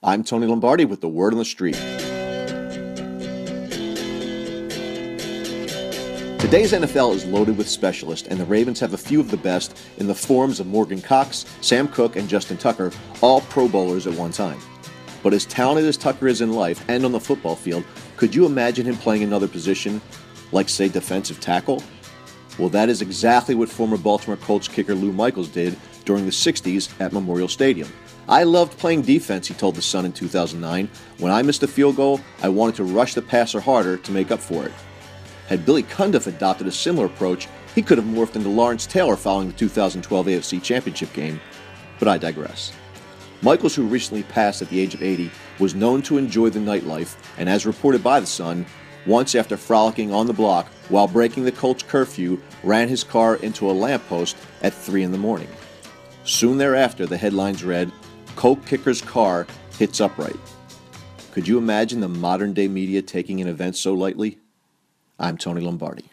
I'm 0.00 0.22
Tony 0.22 0.46
Lombardi 0.46 0.84
with 0.84 1.00
the 1.00 1.08
word 1.08 1.32
on 1.32 1.40
the 1.40 1.44
street. 1.44 1.74
Today's 6.38 6.72
NFL 6.72 7.16
is 7.16 7.24
loaded 7.24 7.58
with 7.58 7.68
specialists, 7.68 8.28
and 8.28 8.38
the 8.38 8.44
Ravens 8.44 8.78
have 8.78 8.94
a 8.94 8.96
few 8.96 9.18
of 9.18 9.32
the 9.32 9.36
best 9.36 9.76
in 9.96 10.06
the 10.06 10.14
forms 10.14 10.60
of 10.60 10.68
Morgan 10.68 11.02
Cox, 11.02 11.46
Sam 11.62 11.88
Koch, 11.88 12.14
and 12.14 12.28
Justin 12.28 12.58
Tucker, 12.58 12.92
all 13.22 13.40
Pro 13.40 13.66
Bowlers 13.66 14.06
at 14.06 14.14
one 14.14 14.30
time. 14.30 14.60
But 15.24 15.34
as 15.34 15.44
talented 15.46 15.86
as 15.86 15.96
Tucker 15.96 16.28
is 16.28 16.42
in 16.42 16.52
life 16.52 16.84
and 16.88 17.04
on 17.04 17.10
the 17.10 17.18
football 17.18 17.56
field, 17.56 17.82
could 18.16 18.32
you 18.32 18.46
imagine 18.46 18.86
him 18.86 18.96
playing 18.98 19.24
another 19.24 19.48
position, 19.48 20.00
like, 20.52 20.68
say, 20.68 20.88
defensive 20.88 21.40
tackle? 21.40 21.82
Well, 22.58 22.68
that 22.70 22.88
is 22.88 23.02
exactly 23.02 23.54
what 23.54 23.68
former 23.68 23.96
Baltimore 23.96 24.36
Colts 24.36 24.66
kicker 24.66 24.94
Lou 24.94 25.12
Michaels 25.12 25.48
did 25.48 25.76
during 26.04 26.24
the 26.24 26.32
60s 26.32 26.88
at 27.00 27.12
Memorial 27.12 27.48
Stadium. 27.48 27.88
I 28.28 28.42
loved 28.42 28.76
playing 28.78 29.02
defense, 29.02 29.46
he 29.46 29.54
told 29.54 29.76
The 29.76 29.82
Sun 29.82 30.04
in 30.04 30.12
2009. 30.12 30.90
When 31.18 31.32
I 31.32 31.40
missed 31.42 31.62
a 31.62 31.68
field 31.68 31.96
goal, 31.96 32.20
I 32.42 32.48
wanted 32.48 32.74
to 32.76 32.84
rush 32.84 33.14
the 33.14 33.22
passer 33.22 33.60
harder 33.60 33.96
to 33.96 34.12
make 34.12 34.30
up 34.30 34.40
for 34.40 34.66
it. 34.66 34.72
Had 35.46 35.64
Billy 35.64 35.82
Cundiff 35.84 36.26
adopted 36.26 36.66
a 36.66 36.72
similar 36.72 37.06
approach, 37.06 37.48
he 37.74 37.80
could 37.80 37.96
have 37.96 38.06
morphed 38.06 38.36
into 38.36 38.48
Lawrence 38.48 38.86
Taylor 38.86 39.16
following 39.16 39.48
the 39.48 39.54
2012 39.54 40.26
AFC 40.26 40.62
Championship 40.62 41.12
game. 41.12 41.40
But 41.98 42.08
I 42.08 42.18
digress. 42.18 42.72
Michaels, 43.40 43.76
who 43.76 43.84
recently 43.84 44.24
passed 44.24 44.62
at 44.62 44.68
the 44.68 44.80
age 44.80 44.94
of 44.94 45.02
80, 45.02 45.30
was 45.60 45.76
known 45.76 46.02
to 46.02 46.18
enjoy 46.18 46.50
the 46.50 46.58
nightlife, 46.58 47.16
and 47.38 47.48
as 47.48 47.66
reported 47.66 48.02
by 48.02 48.18
The 48.18 48.26
Sun, 48.26 48.66
once 49.08 49.34
after 49.34 49.56
frolicking 49.56 50.12
on 50.12 50.26
the 50.26 50.32
block 50.32 50.66
while 50.90 51.08
breaking 51.08 51.44
the 51.44 51.52
Colts 51.52 51.82
curfew, 51.82 52.38
ran 52.62 52.88
his 52.88 53.02
car 53.02 53.36
into 53.36 53.70
a 53.70 53.72
lamppost 53.72 54.36
at 54.62 54.74
3 54.74 55.02
in 55.02 55.12
the 55.12 55.18
morning. 55.18 55.48
Soon 56.24 56.58
thereafter, 56.58 57.06
the 57.06 57.16
headlines 57.16 57.64
read, 57.64 57.90
Colt 58.36 58.64
Kicker's 58.66 59.00
car 59.00 59.46
hits 59.78 60.00
upright. 60.00 60.36
Could 61.32 61.48
you 61.48 61.56
imagine 61.56 62.00
the 62.00 62.08
modern 62.08 62.52
day 62.52 62.68
media 62.68 63.00
taking 63.00 63.40
an 63.40 63.48
event 63.48 63.76
so 63.76 63.94
lightly? 63.94 64.38
I'm 65.18 65.38
Tony 65.38 65.62
Lombardi. 65.62 66.04